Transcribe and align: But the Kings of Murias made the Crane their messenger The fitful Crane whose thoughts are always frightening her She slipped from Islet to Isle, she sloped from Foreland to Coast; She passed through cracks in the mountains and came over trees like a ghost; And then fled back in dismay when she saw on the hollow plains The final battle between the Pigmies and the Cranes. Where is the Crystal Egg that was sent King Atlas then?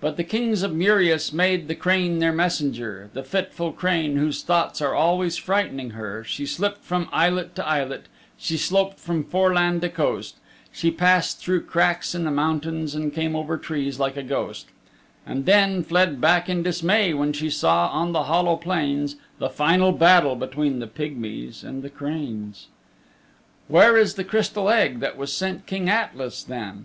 But 0.00 0.16
the 0.16 0.24
Kings 0.24 0.64
of 0.64 0.72
Murias 0.72 1.32
made 1.32 1.68
the 1.68 1.76
Crane 1.76 2.18
their 2.18 2.32
messenger 2.32 3.10
The 3.12 3.22
fitful 3.22 3.70
Crane 3.70 4.16
whose 4.16 4.42
thoughts 4.42 4.82
are 4.82 4.92
always 4.92 5.36
frightening 5.36 5.90
her 5.90 6.24
She 6.24 6.44
slipped 6.44 6.82
from 6.82 7.08
Islet 7.12 7.54
to 7.54 7.64
Isle, 7.64 7.96
she 8.36 8.56
sloped 8.56 8.98
from 8.98 9.22
Foreland 9.22 9.82
to 9.82 9.88
Coast; 9.88 10.38
She 10.72 10.90
passed 10.90 11.38
through 11.38 11.60
cracks 11.60 12.12
in 12.12 12.24
the 12.24 12.32
mountains 12.32 12.96
and 12.96 13.14
came 13.14 13.36
over 13.36 13.56
trees 13.56 14.00
like 14.00 14.16
a 14.16 14.24
ghost; 14.24 14.66
And 15.24 15.46
then 15.46 15.84
fled 15.84 16.20
back 16.20 16.48
in 16.48 16.64
dismay 16.64 17.14
when 17.14 17.32
she 17.32 17.48
saw 17.48 17.86
on 17.92 18.10
the 18.10 18.24
hollow 18.24 18.56
plains 18.56 19.14
The 19.38 19.48
final 19.48 19.92
battle 19.92 20.34
between 20.34 20.80
the 20.80 20.88
Pigmies 20.88 21.62
and 21.62 21.84
the 21.84 21.88
Cranes. 21.90 22.66
Where 23.68 23.96
is 23.96 24.14
the 24.14 24.24
Crystal 24.24 24.68
Egg 24.68 24.98
that 24.98 25.16
was 25.16 25.32
sent 25.32 25.66
King 25.66 25.88
Atlas 25.88 26.42
then? 26.42 26.84